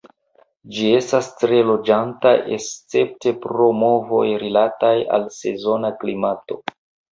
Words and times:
Ĝi 0.77 0.85
estas 0.99 1.27
tre 1.41 1.59
loĝanta 1.71 2.31
escepte 2.57 3.35
pro 3.45 3.69
movoj 3.83 4.25
rilataj 4.47 4.93
al 5.19 5.31
sezona 5.39 5.95
klimato. 6.03 6.63